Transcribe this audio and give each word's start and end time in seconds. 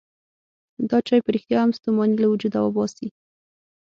دا 0.89 0.97
چای 1.07 1.19
په 1.23 1.29
رښتیا 1.35 1.59
هم 1.63 1.71
ستوماني 1.77 2.15
له 2.19 2.27
وجوده 2.29 2.59
وباسي. 2.61 3.07